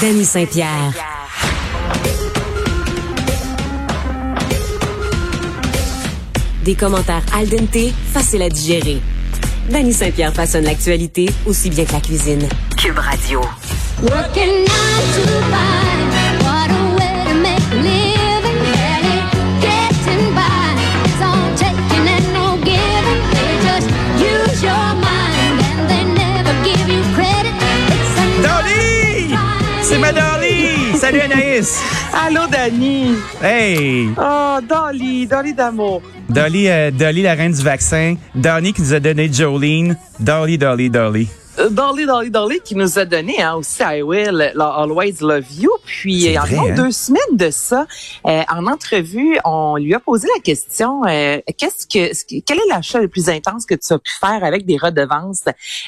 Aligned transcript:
Danny 0.00 0.24
Saint-Pierre. 0.24 0.92
Des 6.64 6.74
commentaires 6.76 7.22
al 7.34 7.48
dente, 7.48 7.92
faciles 8.12 8.42
à 8.42 8.48
digérer. 8.48 9.00
Danny 9.68 9.92
Saint-Pierre 9.92 10.32
façonne 10.32 10.64
l'actualité 10.64 11.28
aussi 11.46 11.68
bien 11.70 11.84
que 11.84 11.92
la 11.94 12.00
cuisine. 12.00 12.48
Cube 12.76 12.98
Radio. 12.98 13.40
Salut 31.08 31.20
Anaïs! 31.20 31.80
Allô, 32.12 32.46
Dani. 32.52 33.14
Hey! 33.42 34.10
Oh, 34.18 34.58
Dolly, 34.60 35.26
Dolly 35.26 35.54
d'amour. 35.54 36.02
Dolly, 36.28 36.68
euh, 36.68 36.90
Dolly, 36.90 37.22
la 37.22 37.32
reine 37.32 37.52
du 37.52 37.62
vaccin. 37.62 38.16
Dolly 38.34 38.74
qui 38.74 38.82
nous 38.82 38.92
a 38.92 39.00
donné 39.00 39.32
Jolene. 39.32 39.96
Dolly, 40.20 40.58
Dolly, 40.58 40.90
Dolly. 40.90 41.30
Euh, 41.58 41.70
Dolly, 41.70 42.06
Dolly, 42.06 42.30
Dolly 42.30 42.60
qui 42.64 42.74
nous 42.74 42.98
a 42.98 43.04
donné 43.04 43.40
hein, 43.42 43.54
aussi 43.54 43.82
I 43.82 44.02
Will 44.02 44.52
Always 44.58 45.16
Love 45.20 45.44
You. 45.58 45.70
Puis 45.84 46.28
euh, 46.28 46.40
vrai, 46.40 46.56
environ 46.56 46.70
hein? 46.70 46.74
deux 46.74 46.90
semaines 46.92 47.36
de 47.36 47.50
ça, 47.50 47.86
euh, 48.26 48.42
en 48.50 48.66
entrevue, 48.66 49.38
on 49.44 49.76
lui 49.76 49.94
a 49.94 50.00
posé 50.00 50.28
la 50.36 50.40
question 50.40 51.04
euh, 51.06 51.38
qu'est-ce 51.56 51.86
que 51.86 52.40
quel 52.40 52.58
est 52.58 52.68
l'achat 52.68 53.00
le 53.00 53.08
plus 53.08 53.28
intense 53.28 53.66
que 53.66 53.74
tu 53.74 53.92
as 53.92 53.98
pu 53.98 54.12
faire 54.20 54.44
avec 54.44 54.66
des 54.66 54.76
redevances? 54.76 55.44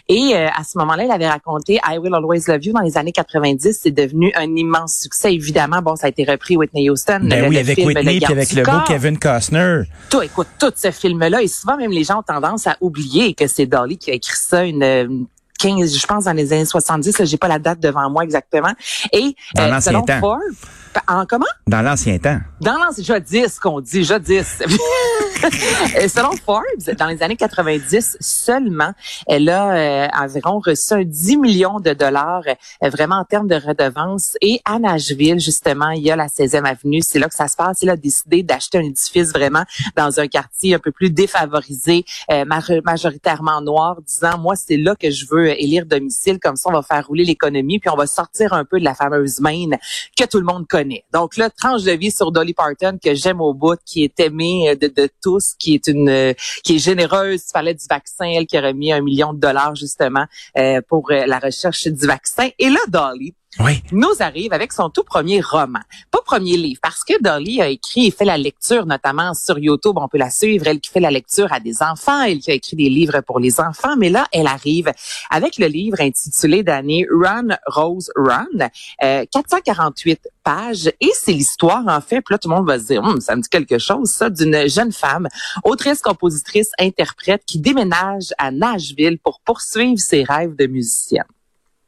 Et 0.08 0.32
euh, 0.34 0.48
à 0.48 0.64
ce 0.64 0.78
moment-là, 0.78 1.04
il 1.04 1.10
avait 1.10 1.28
raconté 1.28 1.80
I 1.88 1.98
Will 1.98 2.14
Always 2.14 2.42
Love 2.48 2.64
You 2.64 2.72
dans 2.72 2.80
les 2.80 2.98
années 2.98 3.12
90. 3.12 3.78
C'est 3.80 3.90
devenu 3.90 4.32
un 4.36 4.54
immense 4.56 4.98
succès. 5.00 5.34
Évidemment, 5.34 5.82
bon, 5.82 5.96
ça 5.96 6.06
a 6.06 6.10
été 6.10 6.24
repris 6.24 6.56
Whitney 6.56 6.90
Houston. 6.90 7.20
Ben 7.22 7.42
le- 7.42 7.48
oui, 7.48 7.54
le 7.54 7.60
avec 7.60 7.74
film 7.76 7.88
Whitney 7.88 8.20
puis 8.20 8.32
avec 8.32 8.52
le 8.52 8.62
beau. 8.62 8.78
Kevin 8.86 9.18
Costner. 9.18 9.82
Tout, 10.10 10.22
écoute, 10.22 10.48
tout 10.58 10.72
ce 10.74 10.90
film-là, 10.90 11.42
et 11.42 11.48
souvent 11.48 11.76
même 11.76 11.92
les 11.92 12.04
gens 12.04 12.20
ont 12.20 12.22
tendance 12.22 12.66
à 12.66 12.76
oublier 12.80 13.34
que 13.34 13.46
c'est 13.46 13.66
Dolly 13.66 13.98
qui 13.98 14.10
a 14.10 14.14
écrit 14.14 14.36
ça 14.36 14.64
une, 14.64 14.82
une 14.82 15.26
15, 15.60 15.96
je 15.96 16.06
pense 16.06 16.24
dans 16.24 16.32
les 16.32 16.52
années 16.52 16.64
70, 16.64 17.18
là, 17.18 17.24
j'ai 17.24 17.36
pas 17.36 17.48
la 17.48 17.58
date 17.58 17.80
devant 17.80 18.08
moi 18.10 18.24
exactement. 18.24 18.72
Et 19.12 19.34
Dans 19.54 19.66
l'ancien 19.66 19.80
selon 19.92 20.02
temps. 20.02 20.20
Forbes, 20.20 20.40
en 21.06 21.24
comment? 21.26 21.44
Dans 21.66 21.82
l'ancien 21.82 22.18
temps. 22.18 22.38
Dans 22.60 22.76
l'ancien, 22.78 23.04
jadis 23.04 23.58
qu'on 23.58 23.80
dit, 23.80 24.04
jadis. 24.04 24.58
Selon 26.08 26.32
Forbes, 26.44 26.94
dans 26.98 27.06
les 27.06 27.22
années 27.22 27.36
90 27.36 28.18
seulement, 28.20 28.92
elle 29.26 29.48
a 29.48 29.72
euh, 29.72 30.08
environ 30.18 30.60
reçu 30.64 30.92
un 30.92 31.02
10 31.04 31.36
millions 31.38 31.80
de 31.80 31.92
dollars 31.92 32.42
euh, 32.46 32.88
vraiment 32.90 33.16
en 33.16 33.24
termes 33.24 33.48
de 33.48 33.54
redevances. 33.54 34.36
Et 34.42 34.60
à 34.64 34.78
Nashville, 34.78 35.40
justement, 35.40 35.90
il 35.90 36.02
y 36.02 36.10
a 36.10 36.16
la 36.16 36.26
16e 36.26 36.64
avenue. 36.64 37.00
C'est 37.02 37.18
là 37.18 37.28
que 37.28 37.34
ça 37.34 37.48
se 37.48 37.56
passe. 37.56 37.78
Elle 37.82 37.90
a 37.90 37.96
décidé 37.96 38.42
d'acheter 38.42 38.78
un 38.78 38.82
édifice 38.82 39.32
vraiment 39.32 39.64
dans 39.96 40.20
un 40.20 40.26
quartier 40.26 40.74
un 40.74 40.78
peu 40.78 40.92
plus 40.92 41.10
défavorisé, 41.10 42.04
euh, 42.30 42.44
ma- 42.44 42.60
majoritairement 42.84 43.60
noir, 43.62 43.96
disant, 44.02 44.38
moi, 44.38 44.54
c'est 44.56 44.76
là 44.76 44.94
que 44.94 45.10
je 45.10 45.26
veux 45.30 45.48
élire 45.58 45.86
domicile. 45.86 46.38
Comme 46.40 46.56
ça, 46.56 46.70
on 46.70 46.72
va 46.72 46.82
faire 46.82 47.06
rouler 47.06 47.24
l'économie, 47.24 47.78
puis 47.78 47.90
on 47.90 47.96
va 47.96 48.06
sortir 48.06 48.52
un 48.52 48.64
peu 48.64 48.78
de 48.78 48.84
la 48.84 48.94
fameuse 48.94 49.40
Maine 49.40 49.78
que 50.16 50.24
tout 50.24 50.38
le 50.38 50.44
monde 50.44 50.66
connaît. 50.66 51.04
Donc 51.12 51.36
là, 51.36 51.50
tranche 51.50 51.82
de 51.82 51.92
vie 51.92 52.10
sur 52.10 52.32
Dolly 52.32 52.54
Parton 52.54 52.98
que 53.02 53.14
j'aime 53.14 53.40
au 53.40 53.54
bout, 53.54 53.78
qui 53.84 54.04
est 54.04 54.20
aimée 54.20 54.70
euh, 54.70 54.74
de, 54.74 55.08
tous, 55.22 55.54
qui 55.58 55.74
est 55.74 55.86
une, 55.86 56.08
euh, 56.08 56.32
qui 56.64 56.76
est 56.76 56.78
généreuse. 56.78 57.44
Tu 57.46 57.52
parlais 57.52 57.74
du 57.74 57.84
vaccin, 57.88 58.26
elle 58.26 58.46
qui 58.46 58.56
a 58.56 58.60
remis 58.60 58.92
un 58.92 59.00
million 59.00 59.32
de 59.32 59.40
dollars 59.40 59.74
justement 59.74 60.24
euh, 60.58 60.80
pour 60.88 61.10
euh, 61.10 61.26
la 61.26 61.38
recherche 61.38 61.86
du 61.86 62.06
vaccin. 62.06 62.48
Et 62.58 62.68
là, 62.68 62.80
Dolly, 62.88 63.34
Oui. 63.58 63.82
nous 63.90 64.14
arrive 64.20 64.52
avec 64.52 64.72
son 64.72 64.90
tout 64.90 65.02
premier 65.02 65.40
roman. 65.40 65.80
Pas 66.10 66.20
premier 66.24 66.56
livre, 66.56 66.78
parce 66.80 67.02
que 67.02 67.20
Dolly 67.20 67.60
a 67.60 67.68
écrit 67.68 68.06
et 68.06 68.10
fait 68.12 68.24
la 68.24 68.38
lecture, 68.38 68.86
notamment 68.86 69.34
sur 69.34 69.58
YouTube, 69.58 69.96
on 69.96 70.06
peut 70.06 70.18
la 70.18 70.30
suivre, 70.30 70.68
elle 70.68 70.78
qui 70.78 70.90
fait 70.90 71.00
la 71.00 71.10
lecture 71.10 71.52
à 71.52 71.58
des 71.58 71.82
enfants, 71.82 72.22
elle 72.22 72.38
qui 72.38 72.52
a 72.52 72.54
écrit 72.54 72.76
des 72.76 72.88
livres 72.88 73.20
pour 73.22 73.40
les 73.40 73.60
enfants, 73.60 73.96
mais 73.96 74.08
là, 74.08 74.28
elle 74.32 74.46
arrive 74.46 74.92
avec 75.30 75.58
le 75.58 75.66
livre 75.66 76.00
intitulé 76.00 76.62
d'année 76.62 77.04
Run, 77.10 77.48
Rose, 77.66 78.12
Run, 78.14 78.46
euh, 79.02 79.24
448 79.32 80.28
pages, 80.44 80.92
et 81.00 81.10
c'est 81.14 81.32
l'histoire, 81.32 81.82
en 81.88 82.00
fait, 82.00 82.20
puis 82.20 82.34
là, 82.34 82.38
tout 82.38 82.48
le 82.48 82.54
monde 82.54 82.68
va 82.68 82.78
se 82.78 82.86
dire, 82.86 83.02
Hum, 83.02 83.20
ça 83.20 83.34
me 83.34 83.42
dit 83.42 83.48
quelque 83.48 83.78
chose, 83.78 84.10
ça, 84.10 84.30
d'une 84.30 84.68
jeune 84.68 84.92
femme, 84.92 85.26
autrice, 85.64 86.00
compositrice, 86.02 86.70
interprète, 86.78 87.42
qui 87.44 87.58
déménage 87.58 88.32
à 88.38 88.52
Nashville 88.52 89.18
pour 89.18 89.40
poursuivre 89.40 89.98
ses 89.98 90.22
rêves 90.22 90.54
de 90.54 90.66
musicienne. 90.66 91.24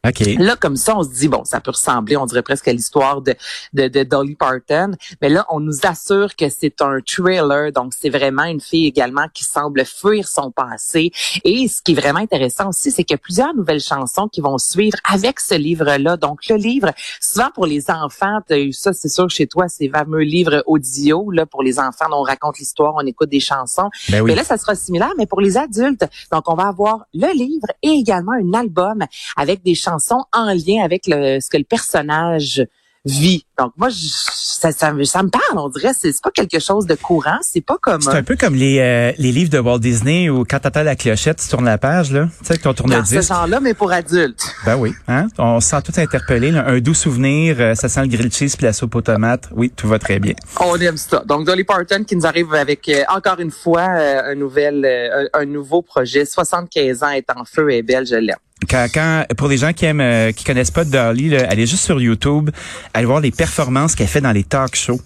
OK. 0.05 0.19
Là, 0.41 0.57
comme 0.57 0.75
ça, 0.75 0.97
on 0.97 1.05
se 1.05 1.11
dit, 1.11 1.29
bon, 1.29 1.45
ça 1.45 1.61
peut 1.61 1.71
ressembler, 1.71 2.17
on 2.17 2.27
dirait 2.27 2.43
presque 2.43 2.67
à 2.67 2.73
l'histoire 2.73 3.23
de, 3.23 3.37
de, 3.73 3.87
de 3.87 4.03
Dolly 4.03 4.35
Parton. 4.35 4.97
Mais 5.21 5.29
là, 5.29 5.47
on 5.49 5.61
nous 5.61 5.79
assure 5.85 6.35
que 6.35 6.49
c'est 6.49 6.83
un 6.83 6.99
thriller. 7.07 7.71
Donc, 7.71 7.93
c'est 7.97 8.11
vraiment 8.11 8.43
une 8.43 8.61
fille 8.61 8.89
également 8.89 9.29
qui 9.33 9.45
semble 9.45 9.85
fuir 9.85 10.27
son 10.27 10.51
passé. 10.51 11.13
Et 11.45 11.69
ce 11.69 11.81
qui 11.83 11.93
est 11.93 11.95
vraiment 11.95 12.19
intéressant 12.19 12.71
aussi, 12.71 12.91
c'est 12.91 13.05
qu'il 13.05 13.15
y 13.15 13.21
a 13.21 13.23
plusieurs 13.23 13.55
nouvelles 13.55 13.81
chansons 13.81 14.27
qui 14.27 14.41
vont 14.41 14.59
suivre 14.59 14.97
avec 15.09 15.39
ce 15.39 15.55
livre-là. 15.55 16.17
Donc, 16.17 16.49
le 16.49 16.57
livre, 16.57 16.91
souvent 17.21 17.51
pour 17.55 17.67
les 17.67 17.89
enfants, 17.89 18.41
tu 18.45 18.55
as 18.55 18.59
eu 18.59 18.73
ça, 18.73 18.93
c'est 18.93 19.09
sûr, 19.09 19.31
chez 19.31 19.47
toi, 19.47 19.69
ces 19.69 19.89
fameux 19.89 20.23
livres 20.23 20.65
audio, 20.67 21.31
là, 21.31 21.47
pour 21.47 21.63
les 21.63 21.79
enfants, 21.79 22.07
on 22.11 22.23
raconte 22.23 22.59
l'histoire, 22.59 22.95
on 22.97 23.07
écoute 23.07 23.29
des 23.29 23.39
chansons. 23.39 23.89
Ben 24.09 24.21
oui. 24.21 24.33
Mais 24.33 24.35
là, 24.35 24.43
ça 24.43 24.57
sera 24.57 24.75
similaire, 24.75 25.13
mais 25.17 25.27
pour 25.27 25.41
les 25.41 25.57
adultes. 25.57 26.05
Donc, 26.33 26.51
on 26.51 26.57
va 26.57 26.67
avoir 26.67 27.05
le 27.15 27.33
livre 27.33 27.69
et 27.83 27.91
également 27.91 28.33
un 28.33 28.53
album 28.53 29.05
avec 29.37 29.63
des 29.63 29.77
chansons 29.77 29.92
en 30.33 30.47
lien 30.55 30.83
avec 30.85 31.03
le, 31.07 31.39
ce 31.41 31.49
que 31.51 31.57
le 31.59 31.65
personnage 31.65 32.63
vit. 33.05 33.45
Donc, 33.59 33.73
moi, 33.77 33.89
je- 33.89 33.97
ça, 33.97 34.71
ça, 34.71 34.93
me- 34.93 35.03
ça 35.03 35.25
me 35.25 35.29
parle, 35.29 35.59
on 35.59 35.69
dirait. 35.69 35.91
C'est 35.93 36.13
pas 36.23 36.31
quelque 36.31 36.61
chose 36.61 36.87
de 36.87 36.95
courant. 36.95 37.39
C'est 37.43 37.61
pas 37.61 37.77
comme 37.83 38.01
C'est 38.01 38.11
un 38.11 38.23
peu 38.23 38.37
comme 38.37 38.55
les, 38.55 38.79
euh, 38.79 39.11
les 39.19 39.33
livres 39.33 39.51
de 39.51 39.59
Walt 39.59 39.81
Disney 39.81 40.31
où 40.31 40.45
quand 40.49 40.61
t'entends 40.61 40.85
la 40.85 40.95
clochette, 40.95 41.41
tu 41.43 41.49
tournes 41.49 41.65
la 41.65 41.79
page, 41.79 42.13
là. 42.13 42.29
Tu 42.39 42.45
sais, 42.47 42.59
ton 42.59 42.71
dans 42.71 42.77
ce 42.77 42.83
tourne-disque. 42.85 43.23
genre-là, 43.29 43.59
mais 43.59 43.75
pour 43.75 43.91
adultes. 43.91 44.41
Ben 44.65 44.77
oui. 44.77 44.93
Hein? 45.09 45.27
On 45.37 45.59
se 45.59 45.71
sent 45.71 45.83
tout 45.83 46.01
interpellé. 46.01 46.53
là. 46.53 46.65
Un 46.69 46.79
doux 46.79 46.95
souvenir, 46.95 47.57
euh, 47.59 47.75
ça 47.75 47.89
sent 47.89 48.03
le 48.03 48.07
grilled 48.07 48.33
cheese 48.33 48.55
puis 48.57 48.67
la 48.67 48.73
soupe 48.73 48.95
aux 48.95 49.03
tomates. 49.03 49.49
Oui, 49.53 49.73
tout 49.75 49.89
va 49.89 49.99
très 49.99 50.21
bien. 50.21 50.35
On 50.61 50.77
aime 50.77 50.97
ça. 50.97 51.25
Donc, 51.27 51.45
Dolly 51.45 51.65
Parton 51.65 52.05
qui 52.05 52.15
nous 52.15 52.25
arrive 52.25 52.55
avec, 52.55 52.89
euh, 52.89 53.03
encore 53.13 53.41
une 53.41 53.51
fois, 53.51 53.83
un, 53.83 54.37
nouvel, 54.37 55.29
un 55.33 55.45
nouveau 55.45 55.83
projet. 55.83 56.25
75 56.25 57.03
ans 57.03 57.11
est 57.11 57.29
en 57.35 57.45
feu 57.45 57.73
et 57.73 57.83
belle, 57.83 58.07
je 58.07 58.15
l'aime. 58.15 58.37
Quand, 58.69 58.87
quand, 58.93 59.25
pour 59.37 59.49
les 59.49 59.59
gens 59.59 59.73
qui 59.73 59.85
aiment, 59.85 60.01
euh, 60.01 60.33
qui 60.33 60.45
connaissent 60.45 60.71
pas 60.71 60.85
Dolly, 60.85 61.31
là, 61.31 61.47
allez 61.49 61.67
juste 61.67 61.85
sur 61.85 62.01
YouTube, 62.01 62.51
allez 62.95 63.07
voir 63.07 63.21
les 63.21 63.31
performances 63.31 63.95
qu'elle 63.95 64.09
fait 64.09 64.21
dans 64.21 64.33
les 64.33 64.45
talk 64.45 64.77
shows. 64.77 65.01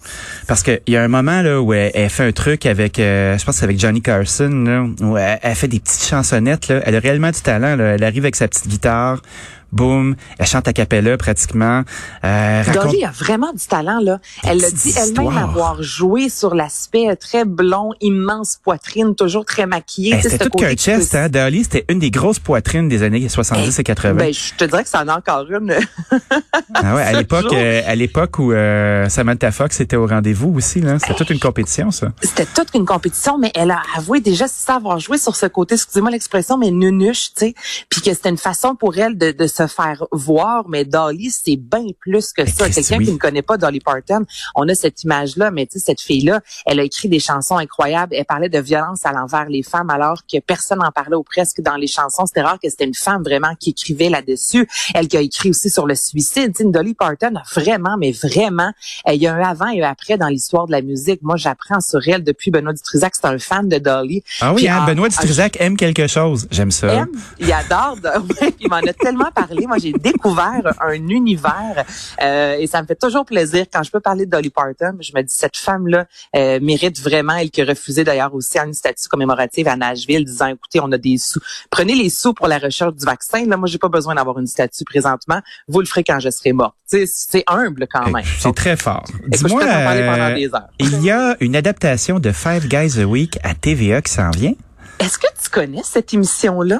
Parce 0.47 0.63
que 0.63 0.81
il 0.87 0.95
y 0.95 0.97
a 0.97 1.03
un 1.03 1.09
moment 1.09 1.43
là 1.43 1.61
où 1.61 1.73
elle, 1.73 1.91
elle 1.95 2.11
fait 2.11 2.25
un 2.25 2.33
truc 2.33 2.67
avec, 2.67 2.99
euh, 2.99 3.39
je 3.39 3.45
pense 3.45 3.55
que 3.55 3.59
c'est 3.61 3.65
avec 3.65 3.79
Johnny 3.79 4.03
Carson, 4.03 4.65
là, 4.67 4.85
où 5.07 5.17
elle, 5.17 5.39
elle 5.43 5.55
fait 5.55 5.69
des 5.69 5.81
petites 5.81 6.05
chansonnettes. 6.05 6.69
Là. 6.69 6.81
Elle 6.85 6.97
a 6.97 7.01
réellement 7.01 7.31
du 7.31 7.41
talent. 7.41 7.77
Là. 7.77 7.95
Elle 7.95 8.05
arrive 8.05 8.25
avec 8.25 8.37
sa 8.37 8.49
petite 8.49 8.69
guitare. 8.69 9.23
Boum, 9.73 10.17
elle 10.39 10.47
chante 10.47 10.69
à 10.69 10.73
cappella 10.73 11.17
pratiquement. 11.17 11.83
Euh, 12.25 12.63
raconte- 12.65 12.85
Dolly 12.87 13.05
a 13.05 13.11
vraiment 13.11 13.53
du 13.53 13.67
talent, 13.67 14.01
là. 14.01 14.21
Elle 14.45 14.59
petites 14.59 14.75
dit 14.75 14.95
elle-même 14.97 15.37
avoir 15.37 15.83
joué 15.83 16.29
sur 16.29 16.55
l'aspect 16.55 17.15
très 17.17 17.45
blond, 17.45 17.93
immense 18.01 18.59
poitrine, 18.63 19.15
toujours 19.15 19.45
très 19.45 19.67
maquillée. 19.67 20.15
Eh, 20.19 20.23
sais, 20.23 20.31
c'était 20.31 20.45
tout 20.45 20.59
qu'un 20.59 20.75
chest, 20.75 21.15
hein. 21.15 21.29
Dolly, 21.29 21.65
c'était 21.65 21.85
une 21.89 21.99
des 21.99 22.11
grosses 22.11 22.39
poitrines 22.39 22.89
des 22.89 23.03
années 23.03 23.29
70 23.29 23.79
et 23.79 23.83
80. 23.85 24.15
Ben, 24.15 24.33
je 24.33 24.55
te 24.55 24.65
dirais 24.65 24.83
que 24.85 24.89
ça 24.89 25.03
en 25.03 25.09
a 25.09 25.17
encore 25.19 25.47
une. 25.51 25.73
ah 26.75 26.95
ouais, 26.95 27.03
à 27.03 27.13
l'époque, 27.13 27.53
euh, 27.53 27.83
à 27.87 27.95
l'époque 27.95 28.39
où 28.39 28.53
euh, 28.53 29.09
Samantha 29.09 29.51
Fox 29.51 29.81
était 29.81 29.97
au 29.97 30.07
rendez-vous 30.07 30.53
aussi, 30.55 30.81
là. 30.81 30.99
C'était 30.99 31.15
toute 31.15 31.31
une 31.31 31.41
compétition, 31.41 31.91
ça. 31.91 32.09
C'était 32.23 32.47
toute 32.47 32.75
une 32.75 32.85
compétition, 32.85 33.39
mais 33.39 33.51
elle 33.55 33.71
a 33.71 33.83
avoué 33.97 34.21
déjà 34.21 34.47
ça 34.49 34.77
avoir 34.77 34.99
joué 34.99 35.19
sur 35.19 35.35
ce 35.37 35.47
côté, 35.47 35.75
excusez-moi 35.75 36.11
l'expression, 36.11 36.59
mais 36.59 36.71
nunuche, 36.71 37.33
tu 37.35 37.47
sais, 37.47 37.55
puis 37.89 38.01
que 38.01 38.13
c'était 38.13 38.29
une 38.29 38.37
façon 38.37 38.75
pour 38.75 38.97
elle 38.99 39.17
de, 39.17 39.33
de 39.33 39.47
se 39.57 39.67
faire 39.67 40.05
voir. 40.13 40.69
Mais 40.69 40.85
Dolly, 40.85 41.31
c'est 41.31 41.57
bien 41.57 41.87
plus 42.01 42.33
que 42.33 42.47
ça. 42.47 42.65
Christ, 42.65 42.75
Quelqu'un 42.75 42.99
oui. 42.99 43.07
qui 43.07 43.13
ne 43.13 43.19
connaît 43.19 43.43
pas 43.43 43.57
Dolly 43.57 43.81
Parton, 43.81 44.25
on 44.55 44.69
a 44.69 44.75
cette 44.75 45.03
image-là, 45.05 45.51
mais 45.51 45.67
tu 45.67 45.79
sais, 45.79 45.87
cette 45.87 46.01
fille-là, 46.01 46.41
elle 46.67 46.81
a 46.81 46.83
écrit 46.83 47.09
des 47.09 47.21
chansons 47.21 47.57
incroyables. 47.57 48.15
Elle 48.15 48.25
parlait 48.25 48.49
de 48.49 48.59
violence 48.59 49.05
à 49.05 49.13
l'envers 49.13 49.49
les 49.49 49.63
femmes, 49.63 49.91
alors 49.91 50.23
que 50.31 50.39
personne 50.41 50.79
n'en 50.79 50.91
parlait 50.91 51.17
ou 51.17 51.23
presque 51.23 51.61
dans 51.61 51.77
les 51.77 51.87
chansons. 51.87 52.27
C'était 52.27 52.43
rare 52.43 52.59
que 52.63 52.69
c'était 52.69 52.85
une 52.85 52.95
femme 52.95 53.23
vraiment 53.23 53.55
qui 53.59 53.71
écrivait 53.71 54.09
là-dessus. 54.09 54.69
Elle 54.95 55.09
qui 55.09 55.17
a 55.17 55.21
écrit 55.21 55.51
aussi 55.51 55.71
sur 55.71 55.87
le 55.87 55.95
suicide. 55.95 56.53
Tu 56.55 56.65
sais, 56.65 56.71
Dolly 56.71 56.95
Parton 56.95 57.35
a 57.37 57.43
vraiment, 57.61 57.97
mais 57.99 58.13
vraiment, 58.13 58.73
euh, 59.09 59.15
il 59.15 59.23
y 59.23 59.27
a 59.27 59.35
un 59.35 59.43
avant 59.43 59.69
et 59.69 59.83
un 59.83 59.91
après 59.91 60.19
dans 60.19 60.29
l'histoire 60.29 60.67
de 60.67 60.73
la 60.73 60.83
musique. 60.83 61.23
Moi, 61.23 61.37
j'apprends 61.37 61.81
sur 61.81 62.01
elle 62.07 62.23
depuis 62.25 62.51
Benoît 62.51 62.73
Dutrisac. 62.73 63.15
C'est 63.15 63.27
un 63.27 63.39
fan 63.39 63.69
de 63.69 63.79
Dolly. 63.79 64.23
Ah 64.41 64.53
oui, 64.53 64.63
Puis, 64.63 64.69
hein, 64.69 64.81
ah, 64.83 64.87
Benoît 64.87 65.09
ah, 65.09 65.21
Dutrisac 65.21 65.57
aime 65.61 65.77
quelque 65.77 66.07
chose. 66.07 66.47
J'aime 66.51 66.71
ça. 66.71 66.93
aime, 66.93 67.09
il 67.39 67.53
adore. 67.53 67.97
il 68.61 68.69
m'en 68.69 68.77
a 68.77 68.93
tellement 68.93 69.31
parlé. 69.35 69.46
Moi, 69.67 69.79
j'ai 69.79 69.93
découvert 69.93 70.75
un 70.81 70.95
univers 70.95 71.85
euh, 72.23 72.57
et 72.59 72.67
ça 72.67 72.83
me 72.83 72.87
fait 72.87 72.97
toujours 72.97 73.25
plaisir 73.25 73.67
quand 73.73 73.83
je 73.83 73.91
peux 73.91 74.01
parler 74.01 74.27
de 74.27 74.31
Dolly 74.31 74.51
Parton. 74.51 74.97
Je 75.01 75.13
me 75.15 75.23
dis 75.23 75.35
cette 75.35 75.57
femme-là 75.57 76.07
euh, 76.35 76.61
mérite 76.61 77.01
vraiment. 77.01 77.35
Elle 77.35 77.51
qui 77.51 77.63
a 77.63 77.65
refusé 77.65 78.05
d'ailleurs 78.05 78.35
aussi 78.35 78.59
une 78.59 78.75
statue 78.75 79.09
commémorative 79.09 79.69
à 79.69 79.77
Nashville, 79.77 80.25
disant 80.25 80.49
écoutez, 80.49 80.81
on 80.81 80.91
a 80.93 80.99
des 80.99 81.19
sous. 81.19 81.41
Prenez 81.71 81.95
les 81.95 82.11
sous 82.11 82.35
pour 82.35 82.49
la 82.49 82.59
recherche 82.59 82.95
du 82.95 83.05
vaccin. 83.05 83.47
Là, 83.47 83.57
moi, 83.57 83.69
j'ai 83.69 83.79
pas 83.79 83.89
besoin 83.89 84.15
d'avoir 84.15 84.39
une 84.39 84.47
statue 84.47 84.85
présentement. 84.85 85.41
Vous 85.69 85.81
le 85.81 85.87
ferez 85.87 86.05
quand 86.05 86.21
je 86.21 86.31
serai 86.31 86.53
morte. 86.53 86.75
C'est 86.87 87.45
humble 87.47 87.87
quand 87.91 88.11
même. 88.11 88.25
C'est 88.39 88.55
très 88.55 88.77
fort. 88.77 89.05
Dis-moi, 89.27 89.63
euh, 89.63 90.49
il 90.79 91.03
y 91.03 91.11
a 91.11 91.37
une 91.41 91.57
adaptation 91.57 92.21
de 92.21 92.31
Five 92.31 92.69
Guys 92.69 93.01
a 93.01 93.05
Week 93.05 93.39
à 93.43 93.55
TVA 93.55 94.03
qui 94.03 94.13
s'en 94.13 94.31
vient. 94.31 94.55
Est-ce 94.99 95.19
que 95.19 95.27
tu 95.43 95.51
connais 95.51 95.83
cette 95.85 96.15
émission-là? 96.15 96.79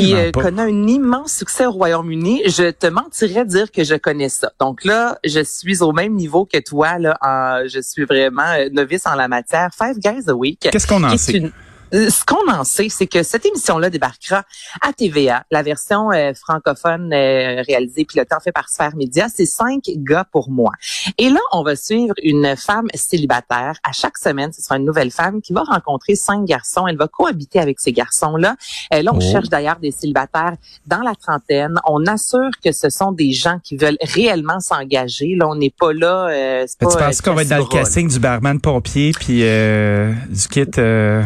qui 0.00 0.14
euh, 0.14 0.30
connaît 0.42 0.62
un 0.62 0.86
immense 0.86 1.32
succès 1.32 1.64
au 1.66 1.72
Royaume-Uni, 1.72 2.42
je 2.46 2.70
te 2.70 2.86
mentirais 2.88 3.44
dire 3.44 3.70
que 3.70 3.84
je 3.84 3.94
connais 3.94 4.28
ça. 4.28 4.52
Donc 4.60 4.84
là, 4.84 5.18
je 5.24 5.40
suis 5.42 5.82
au 5.82 5.92
même 5.92 6.14
niveau 6.14 6.44
que 6.44 6.58
toi. 6.58 6.98
Là, 6.98 7.16
en- 7.22 7.66
je 7.66 7.80
suis 7.80 8.04
vraiment 8.04 8.42
euh, 8.58 8.68
novice 8.72 9.06
en 9.06 9.14
la 9.14 9.28
matière. 9.28 9.70
Five 9.76 9.98
Guys 9.98 10.28
a 10.28 10.34
Week. 10.34 10.58
Qu'est-ce 10.70 10.86
qu'on 10.86 11.02
en 11.04 11.16
sait? 11.16 11.32
une- 11.38 11.52
Ce 11.92 12.24
qu'on 12.24 12.50
en 12.50 12.64
sait, 12.64 12.88
c'est 12.88 13.06
que 13.06 13.22
cette 13.22 13.44
émission-là 13.44 13.90
débarquera 13.90 14.44
à 14.80 14.92
TVA. 14.92 15.44
La 15.50 15.62
version 15.62 16.10
euh, 16.10 16.32
francophone 16.34 17.12
euh, 17.12 17.62
réalisée 17.66 18.00
et 18.00 18.04
pilotée 18.04 18.34
en 18.34 18.40
fait 18.40 18.52
par 18.52 18.68
Sphère 18.70 18.96
Média, 18.96 19.26
c'est 19.34 19.44
cinq 19.46 19.82
gars 19.96 20.24
pour 20.32 20.50
moi. 20.50 20.72
Et 21.18 21.28
là, 21.28 21.40
on 21.52 21.62
va 21.62 21.76
suivre 21.76 22.14
une 22.22 22.56
femme 22.56 22.88
célibataire. 22.94 23.74
À 23.84 23.92
chaque 23.92 24.16
semaine, 24.16 24.52
ce 24.52 24.62
sera 24.62 24.76
une 24.78 24.84
nouvelle 24.86 25.10
femme 25.10 25.42
qui 25.42 25.52
va 25.52 25.62
rencontrer 25.62 26.14
cinq 26.14 26.44
garçons. 26.44 26.86
Elle 26.86 26.96
va 26.96 27.08
cohabiter 27.08 27.58
avec 27.60 27.78
ces 27.78 27.92
garçons-là. 27.92 28.56
Euh, 28.94 29.02
là, 29.02 29.10
on 29.12 29.18
Oh. 29.18 29.20
cherche 29.20 29.48
d'ailleurs 29.48 29.78
des 29.78 29.90
célibataires 29.92 30.54
dans 30.86 31.02
la 31.02 31.14
trentaine. 31.14 31.74
On 31.86 32.06
assure 32.06 32.50
que 32.64 32.72
ce 32.72 32.88
sont 32.90 33.12
des 33.12 33.32
gens 33.32 33.58
qui 33.62 33.76
veulent 33.76 33.98
réellement 34.00 34.58
s'engager. 34.60 35.34
Là, 35.38 35.46
on 35.48 35.54
n'est 35.56 35.72
pas 35.78 35.92
là. 35.92 36.28
Euh, 36.28 36.64
c'est 36.66 36.78
Tu 36.78 36.86
pas, 36.86 37.06
penses 37.06 37.20
euh, 37.20 37.22
qu'on 37.24 37.34
va 37.34 37.42
être 37.42 37.48
dans 37.48 37.58
le 37.58 37.64
casting 37.66 38.08
du 38.08 38.18
barman 38.18 38.60
pompier 38.60 39.12
puis 39.12 39.40
euh, 39.44 40.12
du 40.30 40.48
kit 40.48 40.64
euh, 40.78 41.22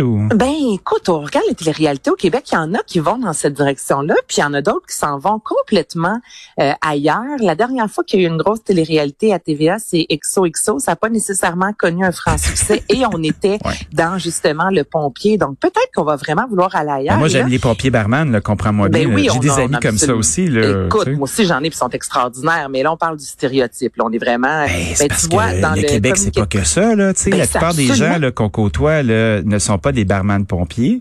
ou? 0.00 0.28
Ben, 0.34 0.52
écoute, 0.72 1.08
on 1.08 1.20
regarde 1.20 1.44
les 1.48 1.54
téléréalités 1.54 2.10
au 2.10 2.14
Québec, 2.14 2.44
il 2.52 2.54
y 2.54 2.58
en 2.58 2.74
a 2.74 2.78
qui 2.86 2.98
vont 3.00 3.18
dans 3.18 3.32
cette 3.32 3.54
direction-là, 3.54 4.14
puis 4.28 4.38
il 4.38 4.40
y 4.40 4.44
en 4.44 4.54
a 4.54 4.62
d'autres 4.62 4.86
qui 4.88 4.96
s'en 4.96 5.18
vont 5.18 5.40
complètement 5.42 6.20
euh, 6.60 6.72
ailleurs. 6.80 7.22
La 7.40 7.54
dernière 7.54 7.90
fois 7.90 8.04
qu'il 8.04 8.20
y 8.20 8.24
a 8.24 8.28
eu 8.28 8.30
une 8.30 8.36
grosse 8.38 8.62
téléréalité 8.62 9.32
à 9.32 9.38
TVA, 9.38 9.76
c'est 9.78 10.06
XOXO. 10.10 10.78
Ça 10.78 10.92
n'a 10.92 10.96
pas 10.96 11.08
nécessairement 11.08 11.72
connu 11.72 12.04
un 12.04 12.12
franc 12.12 12.38
succès 12.38 12.82
et 12.88 13.02
on 13.12 13.22
était 13.22 13.58
Ouais. 13.64 13.74
dans 13.92 14.18
justement 14.18 14.68
le 14.70 14.84
pompier. 14.84 15.38
Donc 15.38 15.58
peut-être 15.58 15.88
qu'on 15.94 16.04
va 16.04 16.16
vraiment 16.16 16.46
vouloir 16.48 16.74
aller 16.74 16.90
ailleurs. 16.90 17.14
Ben, 17.14 17.18
moi, 17.20 17.28
Et 17.28 17.32
là, 17.32 17.38
j'aime 17.40 17.48
les 17.48 17.58
pompiers 17.58 17.90
barman, 17.90 18.40
comprends-moi 18.40 18.88
Ben 18.88 19.06
bien. 19.06 19.14
oui, 19.14 19.28
J'ai 19.32 19.38
des 19.38 19.50
a 19.50 19.54
amis 19.64 19.76
comme 19.80 19.96
ça 19.98 20.14
aussi. 20.14 20.48
Là, 20.48 20.86
Écoute, 20.86 21.04
tu 21.04 21.10
sais. 21.12 21.16
moi 21.16 21.24
aussi 21.24 21.44
j'en 21.46 21.62
ai 21.62 21.68
ils 21.68 21.74
sont 21.74 21.88
extraordinaires, 21.88 22.68
mais 22.70 22.82
là 22.82 22.92
on 22.92 22.96
parle 22.96 23.16
du 23.16 23.24
stéréotype. 23.24 23.96
Là, 23.96 24.04
on 24.06 24.12
est 24.12 24.18
vraiment. 24.18 24.64
Ben, 24.66 24.70
ben, 24.98 25.08
parce 25.08 25.28
tu 25.28 25.34
vois, 25.34 25.50
que 25.52 25.60
dans 25.60 25.72
le, 25.74 25.82
Québec, 25.82 26.16
c'est 26.16 26.34
pas 26.34 26.46
que 26.46 26.62
ça. 26.64 26.94
Là, 26.94 27.12
tu 27.14 27.22
sais. 27.22 27.30
Ben, 27.30 27.38
la 27.38 27.46
plupart 27.46 27.74
des 27.74 27.86
gens 27.94 28.18
qu'on 28.34 28.48
côtoie 28.48 29.02
là, 29.02 29.42
ne 29.42 29.58
sont 29.64 29.78
pas 29.78 29.92
des 29.92 30.04
barman 30.04 30.46
pompiers. 30.46 31.00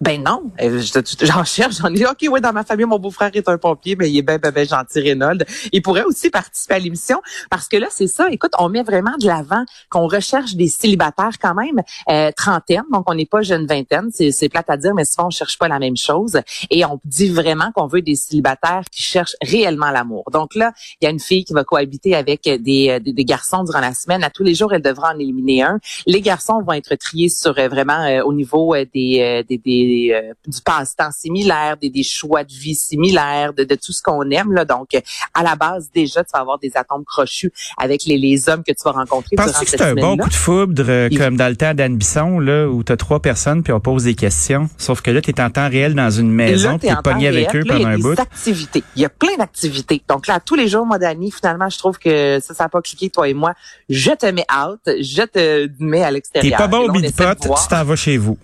Ben 0.00 0.22
non, 0.22 0.50
Euh, 0.60 0.78
je- 0.80 0.92
je- 0.92 1.26
j'en 1.26 1.44
cherche, 1.44 1.76
j'en 1.78 1.92
ai. 1.94 2.04
Ok, 2.06 2.26
oui, 2.30 2.40
dans 2.42 2.52
ma 2.52 2.64
famille, 2.64 2.84
mon 2.84 2.98
beau-frère 2.98 3.30
est 3.32 3.48
un 3.48 3.56
pompier, 3.56 3.96
mais 3.96 4.10
il 4.10 4.18
est 4.18 4.22
bien, 4.22 4.36
ben, 4.38 4.50
ben 4.50 4.68
gentil, 4.68 5.00
Reynolds. 5.00 5.42
Il 5.72 5.80
pourrait 5.80 6.02
aussi 6.04 6.28
participer 6.28 6.74
à 6.74 6.78
l'émission 6.78 7.20
parce 7.50 7.66
que 7.66 7.78
là, 7.78 7.86
c'est 7.90 8.06
ça. 8.06 8.28
Écoute, 8.30 8.52
on 8.58 8.68
met 8.68 8.82
vraiment 8.82 9.16
de 9.18 9.26
l'avant 9.26 9.64
qu'on 9.90 10.06
recherche 10.06 10.54
des 10.54 10.68
célibataires 10.68 11.38
quand 11.40 11.54
même 11.54 11.80
euh, 12.10 12.30
trentaine, 12.36 12.82
donc 12.92 13.08
on 13.10 13.14
n'est 13.14 13.24
pas 13.26 13.40
jeune 13.40 13.66
vingtaine. 13.66 14.10
C'est, 14.12 14.48
plate 14.50 14.68
à 14.68 14.76
dire, 14.76 14.94
mais 14.94 15.04
souvent 15.06 15.28
on 15.28 15.30
cherche 15.30 15.56
pas 15.58 15.66
la 15.68 15.78
même 15.78 15.96
chose. 15.96 16.40
Et 16.70 16.84
on 16.84 17.00
dit 17.04 17.28
vraiment 17.30 17.72
qu'on 17.74 17.86
veut 17.86 18.02
des 18.02 18.16
célibataires 18.16 18.82
qui 18.92 19.02
cherchent 19.02 19.36
réellement 19.42 19.90
l'amour. 19.90 20.24
Donc 20.30 20.54
là, 20.54 20.72
il 21.00 21.06
y 21.06 21.08
a 21.08 21.10
une 21.10 21.20
fille 21.20 21.44
qui 21.44 21.54
va 21.54 21.64
cohabiter 21.64 22.14
avec 22.14 22.42
des, 22.44 22.90
euh, 22.90 23.00
des, 23.00 23.12
des 23.14 23.24
garçons 23.24 23.64
durant 23.64 23.80
la 23.80 23.94
semaine. 23.94 24.22
À 24.24 24.30
tous 24.30 24.42
les 24.44 24.54
jours, 24.54 24.72
elle 24.74 24.82
devra 24.82 25.14
en 25.14 25.18
éliminer 25.18 25.62
un. 25.62 25.78
Les 26.06 26.20
garçons 26.20 26.60
vont 26.62 26.72
être 26.74 26.94
triés 26.96 27.28
sur 27.30 27.58
euh, 27.58 27.68
vraiment 27.68 28.02
euh, 28.04 28.22
au 28.22 28.32
niveau 28.34 28.74
des, 28.94 29.20
euh, 29.20 29.42
des, 29.48 29.56
des 29.86 30.12
euh, 30.12 30.32
du 30.46 30.60
passe-temps 30.60 31.10
similaire, 31.12 31.76
des, 31.76 31.90
des 31.90 32.02
choix 32.02 32.44
de 32.44 32.52
vie 32.52 32.74
similaires, 32.74 33.52
de, 33.52 33.64
de 33.64 33.74
tout 33.74 33.92
ce 33.92 34.02
qu'on 34.02 34.28
aime 34.30 34.52
là. 34.52 34.64
Donc 34.64 34.88
à 35.34 35.42
la 35.42 35.56
base 35.56 35.90
déjà, 35.94 36.22
tu 36.24 36.30
vas 36.34 36.40
avoir 36.40 36.58
des 36.58 36.72
atomes 36.76 37.04
crochus 37.04 37.52
avec 37.78 38.04
les, 38.04 38.18
les 38.18 38.48
hommes 38.48 38.62
que 38.64 38.72
tu 38.72 38.82
vas 38.84 38.92
rencontrer 38.92 39.36
Penses-tu 39.36 39.64
que 39.64 39.70
c'est 39.70 39.82
un 39.82 39.94
bon 39.94 40.16
coup 40.16 40.28
de 40.28 40.34
foudre 40.34 40.84
euh, 40.88 41.08
comme 41.16 41.36
dans 41.36 41.48
le 41.48 41.56
temps 41.56 41.74
d'Anne 41.74 41.96
Bisson, 41.96 42.38
là, 42.38 42.66
où 42.68 42.82
t'as 42.82 42.96
trois 42.96 43.20
personnes 43.20 43.62
puis 43.62 43.72
on 43.72 43.80
pose 43.80 44.04
des 44.04 44.14
questions? 44.14 44.68
Sauf 44.78 45.00
que 45.02 45.10
là, 45.10 45.20
t'es 45.20 45.40
en 45.40 45.50
temps 45.50 45.68
réel 45.68 45.94
dans 45.94 46.10
une 46.10 46.30
maison 46.30 46.78
t'es 46.78 46.88
t'es 46.88 46.92
en 46.92 46.96
temps 46.96 47.12
pogné 47.12 47.28
avec 47.28 47.50
réel, 47.50 47.64
eux 47.64 47.68
là, 47.68 47.74
il 47.76 47.80
y 47.80 47.82
pendant 47.84 47.88
a 47.88 47.92
un 47.92 47.96
des 47.96 48.02
bout. 48.02 48.20
activités. 48.20 48.84
Il 48.96 49.02
y 49.02 49.04
a 49.04 49.08
plein 49.08 49.36
d'activités. 49.38 50.02
Donc 50.08 50.26
là, 50.26 50.40
tous 50.40 50.54
les 50.54 50.68
jours, 50.68 50.86
moi, 50.86 50.98
Dani, 50.98 51.30
finalement, 51.30 51.68
je 51.68 51.78
trouve 51.78 51.98
que 51.98 52.38
ça, 52.40 52.54
ça 52.54 52.64
n'a 52.64 52.68
pas 52.68 52.80
cliqué, 52.82 53.10
toi 53.10 53.28
et 53.28 53.34
moi. 53.34 53.52
Je 53.88 54.10
te 54.12 54.26
mets 54.26 54.46
out, 54.52 54.80
je 54.86 55.22
te 55.22 55.68
mets 55.78 56.02
à 56.02 56.06
T'es 56.08 56.12
l'extérieur. 56.12 56.58
pas 56.58 56.66
bon 56.68 56.78
au 56.88 56.92
voir. 56.92 57.36
tu 57.36 57.68
t'en 57.68 57.84
vas 57.84 57.96
chez 57.96 58.16
vous. 58.16 58.38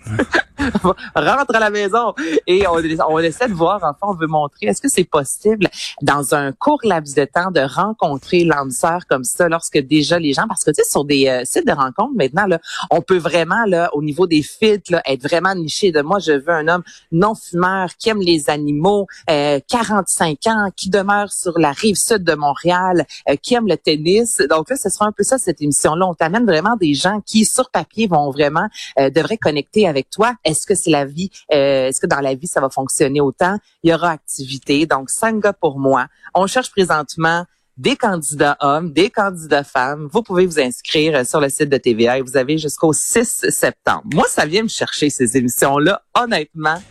rentre 1.35 1.55
à 1.55 1.59
la 1.59 1.69
maison 1.69 2.13
et 2.47 2.65
on, 2.67 3.19
essaie 3.19 3.47
de 3.47 3.53
voir, 3.53 3.77
enfin, 3.77 3.95
on 4.01 4.13
veut 4.13 4.27
montrer, 4.27 4.67
est-ce 4.67 4.81
que 4.81 4.89
c'est 4.89 5.03
possible 5.03 5.69
dans 6.01 6.35
un 6.35 6.51
court 6.51 6.81
laps 6.83 7.15
de 7.15 7.25
temps 7.25 7.51
de 7.51 7.61
rencontrer 7.61 8.43
l'âme 8.43 8.71
sœur 8.71 9.01
comme 9.07 9.23
ça 9.23 9.49
lorsque 9.49 9.77
déjà 9.77 10.19
les 10.19 10.33
gens, 10.33 10.47
parce 10.47 10.63
que 10.63 10.71
tu 10.71 10.83
sais, 10.83 10.89
sur 10.89 11.05
des 11.05 11.27
euh, 11.27 11.41
sites 11.45 11.67
de 11.67 11.73
rencontres 11.73 12.15
maintenant, 12.15 12.45
là, 12.45 12.59
on 12.91 13.01
peut 13.01 13.17
vraiment, 13.17 13.65
là, 13.65 13.89
au 13.93 14.01
niveau 14.01 14.27
des 14.27 14.41
filtres, 14.41 14.91
là, 14.91 15.01
être 15.05 15.23
vraiment 15.23 15.55
niché 15.55 15.91
de 15.91 16.01
moi, 16.01 16.19
je 16.19 16.33
veux 16.33 16.49
un 16.49 16.67
homme 16.67 16.83
non 17.11 17.35
fumeur 17.35 17.89
qui 17.97 18.09
aime 18.09 18.21
les 18.21 18.49
animaux, 18.49 19.07
euh, 19.29 19.59
45 19.67 20.47
ans, 20.47 20.69
qui 20.75 20.89
demeure 20.89 21.31
sur 21.31 21.57
la 21.59 21.71
rive 21.71 21.95
sud 21.95 22.23
de 22.23 22.33
Montréal, 22.33 23.05
euh, 23.29 23.35
qui 23.35 23.55
aime 23.55 23.67
le 23.67 23.77
tennis. 23.77 24.41
Donc 24.49 24.69
là, 24.69 24.75
ce 24.75 24.89
sera 24.89 25.05
un 25.05 25.11
peu 25.11 25.23
ça, 25.23 25.37
cette 25.37 25.61
émission-là. 25.61 26.05
On 26.05 26.13
t'amène 26.13 26.45
vraiment 26.45 26.75
des 26.75 26.93
gens 26.93 27.21
qui, 27.25 27.45
sur 27.45 27.69
papier, 27.69 28.07
vont 28.07 28.31
vraiment, 28.31 28.67
euh, 28.99 29.09
devraient 29.09 29.37
connecter 29.37 29.87
avec 29.87 30.09
toi. 30.09 30.33
Est-ce 30.43 30.65
que 30.65 30.75
c'est 30.75 30.91
la 30.91 31.05
vie, 31.05 31.22
euh, 31.51 31.87
est-ce 31.87 31.99
que 31.99 32.07
dans 32.07 32.19
la 32.19 32.35
vie, 32.35 32.47
ça 32.47 32.61
va 32.61 32.69
fonctionner 32.69 33.21
autant? 33.21 33.57
Il 33.83 33.91
y 33.91 33.93
aura 33.93 34.11
activité. 34.11 34.85
Donc, 34.85 35.09
cinq 35.09 35.41
gars 35.41 35.53
pour 35.53 35.79
moi. 35.79 36.07
On 36.33 36.47
cherche 36.47 36.71
présentement 36.71 37.45
des 37.77 37.95
candidats 37.95 38.55
hommes, 38.59 38.91
des 38.93 39.09
candidats 39.09 39.63
femmes. 39.63 40.07
Vous 40.11 40.21
pouvez 40.21 40.45
vous 40.45 40.59
inscrire 40.59 41.15
euh, 41.15 41.23
sur 41.23 41.39
le 41.39 41.49
site 41.49 41.69
de 41.69 41.77
TVA 41.77 42.19
et 42.19 42.21
vous 42.21 42.37
avez 42.37 42.57
jusqu'au 42.57 42.93
6 42.93 43.45
septembre. 43.49 44.03
Moi, 44.13 44.25
ça 44.29 44.45
vient 44.45 44.63
me 44.63 44.67
chercher 44.67 45.09
ces 45.09 45.37
émissions-là. 45.37 46.01
Honnêtement, 46.15 46.81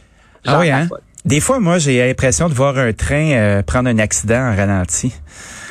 Ah 0.44 0.58
oui, 0.58 0.70
hein? 0.70 0.88
Des 1.24 1.38
fois, 1.38 1.60
moi, 1.60 1.78
j'ai 1.78 2.04
l'impression 2.04 2.48
de 2.48 2.54
voir 2.54 2.76
un 2.78 2.92
train 2.92 3.30
euh, 3.30 3.62
prendre 3.62 3.88
un 3.88 3.98
accident 3.98 4.40
en 4.52 4.56
ralenti. 4.56 5.12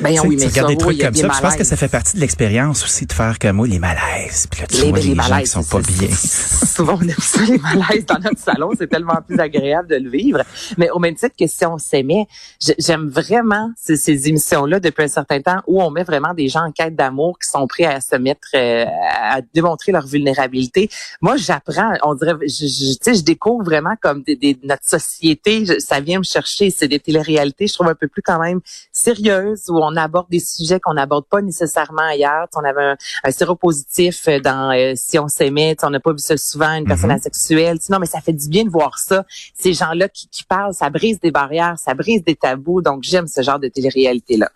Ben 0.00 0.18
oui, 0.24 0.36
tu 0.38 0.46
regardes 0.46 0.70
des 0.70 0.76
trucs 0.78 0.98
comme 0.98 1.14
ça. 1.14 1.28
Je 1.36 1.40
pense 1.42 1.56
que 1.56 1.62
ça 1.64 1.76
fait 1.76 1.88
partie 1.88 2.16
de 2.16 2.20
l'expérience 2.22 2.82
aussi 2.82 3.04
de 3.04 3.12
faire 3.12 3.38
comme 3.38 3.56
moi 3.56 3.66
les 3.68 3.78
malaises. 3.78 4.46
Puis 4.50 4.62
là, 4.62 4.66
tu 4.66 4.76
les, 4.82 4.88
vois 4.88 4.98
les 4.98 5.08
les 5.08 5.14
gens 5.14 5.28
malaises, 5.28 5.54
qui 5.54 5.62
sont 5.62 5.62
pas 5.64 5.80
bien. 5.86 6.08
Souvent, 6.10 6.98
on 7.00 7.06
aime 7.06 7.14
ça, 7.18 7.42
les 7.42 7.58
malaises 7.58 8.06
dans 8.06 8.18
notre 8.18 8.38
salon. 8.40 8.70
C'est 8.76 8.88
tellement 8.88 9.18
plus 9.26 9.38
agréable 9.38 9.88
de 9.88 9.96
le 9.96 10.08
vivre. 10.10 10.40
Mais 10.78 10.88
au 10.90 10.98
même 10.98 11.14
titre 11.14 11.36
que 11.38 11.46
si 11.46 11.64
on 11.66 11.76
s'aimait, 11.76 12.26
j'ai- 12.58 12.74
j'aime 12.78 13.08
vraiment 13.10 13.70
ces, 13.78 13.96
ces 13.96 14.28
émissions-là 14.28 14.80
depuis 14.80 15.04
un 15.04 15.08
certain 15.08 15.40
temps 15.42 15.60
où 15.66 15.82
on 15.82 15.90
met 15.90 16.02
vraiment 16.02 16.32
des 16.32 16.48
gens 16.48 16.64
en 16.66 16.72
quête 16.72 16.96
d'amour 16.96 17.38
qui 17.38 17.48
sont 17.48 17.66
prêts 17.66 17.84
à 17.84 18.00
se 18.00 18.16
mettre, 18.16 18.48
euh, 18.54 18.86
à 19.22 19.40
démontrer 19.54 19.92
leur 19.92 20.06
vulnérabilité. 20.06 20.88
Moi, 21.20 21.36
j'apprends, 21.36 21.92
on 22.02 22.14
dirait, 22.14 22.32
je, 22.42 22.66
je, 22.66 22.92
tu 22.94 22.96
sais, 23.02 23.14
je 23.14 23.22
découvre 23.22 23.62
vraiment 23.64 23.94
comme 24.00 24.22
des, 24.22 24.34
des- 24.36 24.58
notre 24.64 24.88
société 24.88 25.41
télé-réalité, 25.42 25.74
je- 25.74 25.78
ça 25.80 26.00
vient 26.00 26.18
me 26.18 26.24
chercher. 26.24 26.70
C'est 26.70 26.88
des 26.88 26.98
télé-réalités, 27.00 27.66
je 27.66 27.74
trouve 27.74 27.88
un 27.88 27.94
peu 27.94 28.08
plus 28.08 28.22
quand 28.22 28.38
même 28.40 28.60
sérieuses 28.92 29.64
où 29.68 29.78
on 29.78 29.96
aborde 29.96 30.28
des 30.30 30.40
sujets 30.40 30.80
qu'on 30.80 30.94
n'aborde 30.94 31.24
pas 31.26 31.40
nécessairement 31.42 32.02
ailleurs. 32.02 32.46
Tu 32.52 32.58
sais, 32.58 32.64
on 32.64 32.68
avait 32.68 32.84
un, 32.84 32.96
un 33.24 33.30
séropositif 33.30 34.28
euh, 34.28 34.40
dans 34.40 34.70
euh, 34.72 34.92
Si 34.96 35.18
on 35.18 35.28
s'aimait, 35.28 35.76
on 35.82 35.90
n'a 35.90 36.00
pas 36.00 36.12
vu 36.12 36.18
ça 36.18 36.36
souvent, 36.36 36.72
une 36.74 36.86
personne 36.86 37.10
Mhm. 37.10 37.16
asexuelle. 37.16 37.78
Tu 37.78 37.86
sais, 37.86 37.92
Non, 37.92 37.98
mais 37.98 38.06
ça 38.06 38.20
fait 38.20 38.32
du 38.32 38.48
bien 38.48 38.64
de 38.64 38.70
voir 38.70 38.98
ça. 38.98 39.24
Ces 39.58 39.72
gens-là 39.72 40.08
qui, 40.08 40.28
qui 40.28 40.44
parlent, 40.44 40.74
ça 40.74 40.88
brise 40.90 41.20
des 41.20 41.30
barrières, 41.30 41.76
ça 41.78 41.94
brise 41.94 42.22
des 42.24 42.36
tabous. 42.36 42.82
Donc 42.82 43.02
j'aime 43.02 43.26
ce 43.26 43.42
genre 43.42 43.58
de 43.58 43.68
télé-réalité-là. 43.68 44.50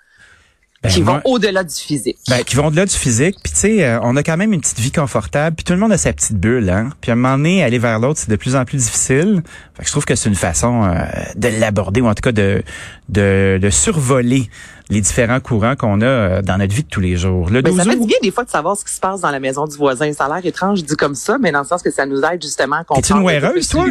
Ben, 0.82 0.90
qui 0.90 1.02
moi- 1.02 1.14
vont 1.24 1.32
au-delà 1.32 1.64
du 1.64 1.74
physique. 1.74 2.18
Ben, 2.28 2.44
qui 2.44 2.54
vont 2.56 2.66
au-delà 2.66 2.84
du 2.86 2.94
physique. 2.94 3.36
Puis 3.42 3.52
tu 3.52 3.58
sais, 3.60 3.84
euh, 3.84 3.98
on 4.02 4.14
a 4.16 4.22
quand 4.22 4.36
même 4.36 4.52
une 4.52 4.60
petite 4.60 4.78
vie 4.78 4.92
confortable. 4.92 5.56
Puis 5.56 5.64
tout 5.64 5.72
le 5.72 5.78
monde 5.78 5.92
a 5.92 5.98
sa 5.98 6.12
petite 6.12 6.36
bulle. 6.38 6.68
Hein? 6.70 6.90
Puis 7.00 7.10
à 7.10 7.14
un 7.14 7.16
moment 7.16 7.36
donné, 7.38 7.64
aller 7.64 7.78
vers 7.78 7.98
l'autre, 7.98 8.20
c'est 8.20 8.30
de 8.30 8.36
plus 8.36 8.54
en 8.56 8.64
plus 8.64 8.76
difficile. 8.78 9.42
Fait 9.74 9.82
que 9.82 9.86
je 9.86 9.92
trouve 9.92 10.04
que 10.04 10.14
c'est 10.14 10.28
une 10.28 10.34
façon 10.34 10.84
euh, 10.84 10.94
de 11.36 11.48
l'aborder 11.48 12.00
ou 12.02 12.06
en 12.08 12.14
tout 12.14 12.20
cas 12.22 12.32
de, 12.32 12.62
de, 13.08 13.58
de 13.60 13.70
survoler 13.70 14.48
les 14.88 15.00
différents 15.00 15.40
courants 15.40 15.74
qu'on 15.74 16.00
a 16.00 16.04
euh, 16.04 16.42
dans 16.42 16.58
notre 16.58 16.74
vie 16.74 16.84
de 16.84 16.88
tous 16.88 17.00
les 17.00 17.16
jours. 17.16 17.50
Le 17.50 17.60
Ben, 17.60 17.76
ça 17.76 17.84
12 17.84 17.92
fait 17.92 18.00
du 18.00 18.06
bien 18.06 18.16
des 18.22 18.30
fois 18.30 18.44
de 18.44 18.50
savoir 18.50 18.76
ce 18.76 18.84
qui 18.84 18.92
se 18.92 19.00
passe 19.00 19.20
dans 19.20 19.30
la 19.30 19.40
maison 19.40 19.66
du 19.66 19.76
voisin. 19.76 20.12
Ça 20.12 20.26
a 20.26 20.36
l'air 20.36 20.46
étrange 20.46 20.84
dit 20.84 20.94
comme 20.94 21.14
ça, 21.14 21.38
mais 21.38 21.50
dans 21.50 21.60
le 21.60 21.66
sens 21.66 21.82
que 21.82 21.90
ça 21.90 22.06
nous 22.06 22.20
aide 22.22 22.40
justement 22.40 22.76
à 22.76 22.84
comprendre. 22.84 23.02
T'es-une 23.06 23.16
un 23.16 23.20
peu 23.20 23.26
ouaireuse, 23.26 23.52
plus 23.52 23.68
toi? 23.68 23.86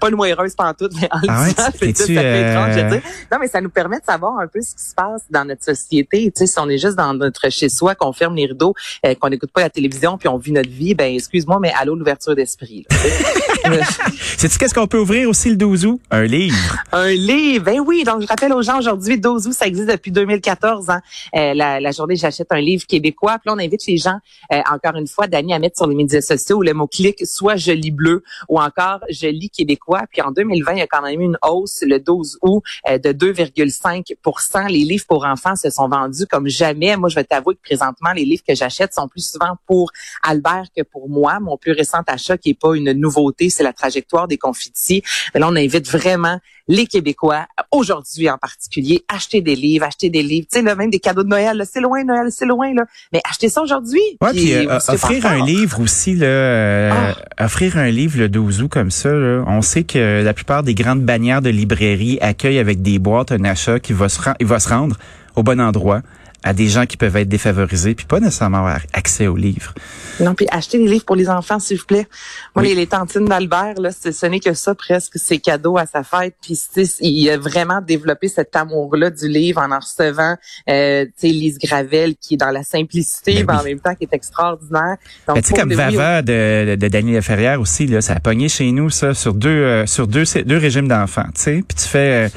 Pas 0.00 0.08
une 0.08 0.14
ouaireuse 0.16 0.54
pantoute, 0.54 0.92
mais 1.00 1.08
en 1.12 1.18
Ah 1.28 1.42
ouais, 1.42 1.48
le 1.48 1.52
disant, 1.52 1.62
ça 1.62 1.72
fait 1.72 1.90
étrange 1.90 2.76
euh, 2.76 2.90
dire. 2.90 3.02
Non, 3.30 3.38
mais 3.40 3.48
ça 3.48 3.60
nous 3.60 3.70
permet 3.70 4.00
de 4.00 4.04
savoir 4.04 4.38
un 4.40 4.48
peu 4.48 4.60
ce 4.60 4.74
qui 4.74 4.82
se 4.82 4.94
passe 4.94 5.22
dans 5.30 5.44
notre 5.44 5.62
société. 5.62 6.24
Tu 6.24 6.32
sais, 6.34 6.46
si 6.46 6.58
on 6.58 6.68
est 6.68 6.78
juste 6.78 6.96
dans 6.96 7.14
notre 7.14 7.48
chez-soi, 7.50 7.94
qu'on 7.94 8.12
ferme 8.12 8.34
les 8.34 8.46
rideaux, 8.46 8.74
euh, 9.06 9.14
qu'on 9.14 9.28
n'écoute 9.28 9.52
pas 9.52 9.60
la 9.60 9.70
télévision, 9.70 10.18
puis 10.18 10.28
on 10.28 10.36
vit 10.36 10.52
notre 10.52 10.70
vie, 10.70 10.94
ben 10.94 11.14
excuse-moi, 11.14 11.58
mais 11.60 11.72
allô 11.78 11.94
l'ouverture 11.94 12.34
d'esprit. 12.34 12.86
là, 12.90 12.96
tu 12.96 13.84
sais. 13.84 14.02
sais-tu 14.38 14.58
qu'est-ce 14.58 14.74
qu'on 14.74 14.86
peut 14.88 14.98
ouvrir 14.98 15.28
aussi 15.28 15.50
le 15.50 15.56
12 15.56 15.86
août? 15.86 16.00
Un 16.10 16.24
livre. 16.24 16.76
Un 16.92 17.10
livre, 17.10 17.64
ben 17.64 17.80
oui. 17.80 18.02
Donc, 18.04 18.22
je 18.22 18.26
rappelle 18.26 18.52
aux 18.52 18.62
gens 18.62 18.78
aujourd'hui, 18.78 19.18
12 19.18 19.46
août, 19.46 19.52
ça 19.52 19.66
existe 19.66 19.88
depuis 19.88 20.10
2014. 20.24 20.90
Hein. 20.90 21.00
Euh, 21.36 21.54
la, 21.54 21.80
la 21.80 21.90
journée, 21.92 22.16
j'achète 22.16 22.48
un 22.50 22.60
livre 22.60 22.86
québécois. 22.86 23.38
Puis 23.38 23.48
là, 23.48 23.54
on 23.54 23.58
invite 23.58 23.86
les 23.86 23.96
gens, 23.96 24.18
euh, 24.52 24.60
encore 24.70 24.96
une 24.96 25.06
fois, 25.06 25.26
Dani, 25.26 25.52
à 25.54 25.58
mettre 25.58 25.76
sur 25.76 25.86
les 25.86 25.94
médias 25.94 26.20
sociaux 26.20 26.62
le 26.62 26.72
mot-clic, 26.72 27.26
soit 27.26 27.56
je 27.56 27.72
lis 27.72 27.90
bleu 27.90 28.22
ou 28.48 28.60
encore 28.60 29.00
je 29.10 29.26
lis 29.26 29.50
québécois. 29.50 30.02
Puis 30.10 30.22
en 30.22 30.30
2020, 30.30 30.72
il 30.72 30.78
y 30.78 30.82
a 30.82 30.86
quand 30.86 31.02
même 31.02 31.20
eu 31.20 31.24
une 31.24 31.38
hausse 31.42 31.82
le 31.86 31.98
12 31.98 32.38
août 32.42 32.62
euh, 32.88 32.98
de 32.98 33.12
2,5% 33.12 34.68
Les 34.68 34.78
livres 34.78 35.04
pour 35.06 35.24
enfants 35.24 35.56
se 35.56 35.70
sont 35.70 35.88
vendus 35.88 36.26
comme 36.26 36.48
jamais. 36.48 36.96
Moi, 36.96 37.08
je 37.08 37.16
vais 37.16 37.24
t'avouer 37.24 37.54
que 37.54 37.62
présentement, 37.62 38.12
les 38.12 38.24
livres 38.24 38.42
que 38.46 38.54
j'achète 38.54 38.94
sont 38.94 39.08
plus 39.08 39.28
souvent 39.28 39.56
pour 39.66 39.90
Albert 40.22 40.66
que 40.76 40.82
pour 40.82 41.08
moi. 41.08 41.40
Mon 41.40 41.56
plus 41.56 41.72
récent 41.72 42.02
achat, 42.06 42.38
qui 42.38 42.50
est 42.50 42.60
pas 42.60 42.74
une 42.74 42.92
nouveauté, 42.92 43.50
c'est 43.50 43.62
la 43.62 43.72
trajectoire 43.72 44.28
des 44.28 44.38
confitis. 44.38 45.02
Mais 45.32 45.40
là, 45.40 45.48
on 45.48 45.56
invite 45.56 45.88
vraiment 45.88 46.38
les 46.68 46.86
Québécois, 46.86 47.46
aujourd'hui 47.70 48.30
en 48.30 48.38
particulier, 48.38 49.04
acheter 49.08 49.40
des 49.40 49.56
livres, 49.56 49.84
acheter 49.84 50.10
des 50.10 50.22
livres. 50.22 50.46
Tu 50.50 50.58
sais, 50.58 50.64
là, 50.64 50.74
même 50.74 50.90
des 50.90 50.98
cadeaux 50.98 51.22
de 51.22 51.28
Noël, 51.28 51.62
c'est 51.70 51.80
loin, 51.80 52.04
Noël, 52.04 52.28
c'est 52.30 52.46
loin, 52.46 52.72
là. 52.74 52.84
Mais 53.12 53.20
achetez 53.28 53.48
ça 53.48 53.62
aujourd'hui. 53.62 54.00
Ouais, 54.20 54.30
puis 54.30 54.54
euh, 54.54 54.78
offrir 54.88 55.26
un 55.26 55.44
livre 55.44 55.80
aussi 55.80 56.14
là, 56.14 56.26
euh, 56.26 57.12
offrir 57.38 57.76
un 57.76 57.90
livre 57.90 58.18
le 58.18 58.28
12 58.28 58.62
août 58.62 58.68
comme 58.68 58.90
ça, 58.90 59.10
là, 59.10 59.44
on 59.46 59.62
sait 59.62 59.84
que 59.84 60.22
la 60.22 60.32
plupart 60.32 60.62
des 60.62 60.74
grandes 60.74 61.02
bannières 61.02 61.42
de 61.42 61.50
librairie 61.50 62.18
accueillent 62.20 62.58
avec 62.58 62.82
des 62.82 62.98
boîtes 62.98 63.32
un 63.32 63.44
achat 63.44 63.78
qui 63.80 63.92
va 63.92 64.08
se 64.08 64.20
il 64.40 64.46
va 64.46 64.58
se 64.58 64.68
rendre 64.68 64.96
au 65.36 65.42
bon 65.42 65.60
endroit 65.60 66.00
à 66.44 66.52
des 66.52 66.68
gens 66.68 66.84
qui 66.86 66.96
peuvent 66.96 67.16
être 67.16 67.28
défavorisés 67.28 67.94
puis 67.94 68.04
pas 68.06 68.20
nécessairement 68.20 68.58
avoir 68.58 68.78
accès 68.92 69.26
aux 69.26 69.34
livres. 69.36 69.72
Non, 70.20 70.34
puis 70.34 70.46
acheter 70.50 70.78
des 70.78 70.86
livres 70.86 71.04
pour 71.04 71.16
les 71.16 71.28
enfants, 71.28 71.58
s'il 71.58 71.78
vous 71.78 71.86
plaît. 71.86 72.06
Moi, 72.54 72.62
Oui. 72.62 72.68
les, 72.68 72.74
les 72.76 72.86
tantines 72.86 73.24
d'Albert, 73.24 73.74
là, 73.80 73.90
c'est- 73.90 74.12
ce 74.12 74.26
n'est 74.26 74.38
que 74.40 74.52
ça 74.54 74.74
presque, 74.74 75.14
c'est 75.16 75.38
cadeau 75.38 75.78
à 75.78 75.86
sa 75.86 76.04
fête. 76.04 76.36
Puis 76.42 76.56
il 77.00 77.30
a 77.30 77.38
vraiment 77.38 77.80
développé 77.80 78.28
cet 78.28 78.54
amour-là 78.54 79.10
du 79.10 79.26
livre 79.26 79.60
en 79.60 79.72
en 79.72 79.78
recevant, 79.80 80.36
euh, 80.68 81.04
tu 81.06 81.12
sais, 81.16 81.28
Lise 81.28 81.58
Gravel, 81.58 82.14
qui 82.20 82.34
est 82.34 82.36
dans 82.36 82.50
la 82.50 82.62
simplicité, 82.62 83.42
Ben 83.42 83.54
mais 83.54 83.60
en 83.60 83.64
même 83.64 83.80
temps 83.80 83.94
qui 83.94 84.04
est 84.04 84.12
extraordinaire. 84.14 84.98
Donc, 85.26 85.36
Ben, 85.36 85.42
tu 85.42 85.48
sais 85.48 85.54
comme 85.54 85.72
Vava 85.72 86.20
de, 86.22 86.76
de 86.76 86.88
Daniel 86.88 87.22
Ferrière 87.22 87.60
aussi 87.60 87.86
là, 87.86 88.02
ça 88.02 88.12
a 88.12 88.20
pogné 88.20 88.48
chez 88.50 88.70
nous 88.70 88.90
ça 88.90 89.14
sur 89.14 89.32
deux 89.32 89.48
euh, 89.48 89.86
sur 89.86 90.06
deux 90.06 90.24
deux 90.44 90.58
régimes 90.58 90.88
d'enfants, 90.88 91.26
tu 91.34 91.40
sais. 91.40 91.64
Puis 91.66 91.76
tu 91.82 91.88
fais 91.88 92.26
euh, 92.26 92.28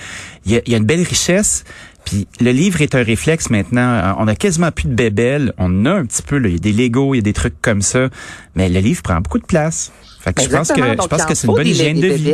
il 0.45 0.53
y, 0.53 0.57
a, 0.57 0.61
il 0.65 0.71
y 0.71 0.75
a 0.75 0.77
une 0.77 0.85
belle 0.85 1.03
richesse. 1.03 1.65
Puis 2.07 2.25
le 2.39 2.51
livre 2.51 2.81
est 2.81 2.95
un 2.95 3.03
réflexe 3.03 3.49
maintenant. 3.49 3.81
Euh, 3.81 4.13
On 4.17 4.29
a 4.29 4.35
quasiment 4.35 4.71
plus 4.71 4.87
de 4.87 4.93
bébelles. 4.93 5.51
On 5.57 5.85
a 5.85 5.91
un 5.91 6.05
petit 6.05 6.21
peu. 6.21 6.37
là. 6.37 6.47
Il 6.47 6.53
y 6.53 6.55
a 6.55 6.59
des 6.59 6.71
Legos, 6.71 7.15
il 7.15 7.17
y 7.17 7.19
a 7.19 7.21
des 7.21 7.33
trucs 7.33 7.61
comme 7.61 7.81
ça. 7.81 8.07
Mais 8.55 8.69
le 8.69 8.79
livre 8.79 9.01
prend 9.01 9.19
beaucoup 9.19 9.39
de 9.39 9.45
place. 9.45 9.91
Fait 10.21 10.31
que 10.31 10.41
je 10.41 10.47
pense 10.47 10.71
que 10.71 10.81
je 10.81 11.07
pense 11.07 11.25
que 11.25 11.35
c'est 11.35 11.47
une 11.47 11.53
bonne 11.53 11.67
hygiène 11.67 11.99
de 11.99 12.07
vie. 12.07 12.33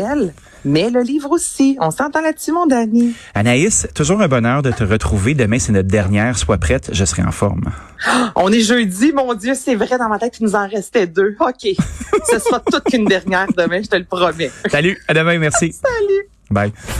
Mais 0.63 0.91
le 0.91 1.01
livre 1.01 1.31
aussi. 1.31 1.75
On 1.81 1.89
s'entend 1.89 2.21
là-dessus, 2.21 2.51
mon 2.51 2.67
Dani. 2.67 3.13
Anaïs, 3.33 3.87
toujours 3.95 4.21
un 4.21 4.27
bonheur 4.27 4.61
de 4.61 4.69
te 4.71 4.83
retrouver. 4.83 5.33
Demain, 5.33 5.57
c'est 5.57 5.71
notre 5.71 5.89
dernière. 5.89 6.37
Sois 6.37 6.59
prête, 6.59 6.91
je 6.93 7.03
serai 7.03 7.23
en 7.23 7.31
forme. 7.31 7.63
On 8.35 8.51
est 8.51 8.61
jeudi, 8.61 9.11
mon 9.11 9.33
Dieu, 9.33 9.55
c'est 9.55 9.75
vrai, 9.75 9.97
dans 9.97 10.07
ma 10.07 10.19
tête, 10.19 10.35
il 10.39 10.43
nous 10.43 10.55
en 10.55 10.67
restait 10.69 11.07
deux. 11.07 11.35
OK. 11.39 11.67
Ce 12.31 12.39
sera 12.39 12.59
toute 12.59 12.83
qu'une 12.83 13.05
dernière 13.05 13.47
demain, 13.57 13.81
je 13.83 13.87
te 13.89 13.95
le 13.95 14.05
promets. 14.05 14.51
Salut, 14.69 14.97
à 15.07 15.15
demain, 15.15 15.39
merci. 15.39 15.71
Salut. 15.83 16.27
Bye. 16.51 16.71